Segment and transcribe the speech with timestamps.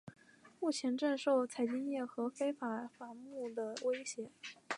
[0.59, 4.31] 目前正受采金业和非法伐木的威胁。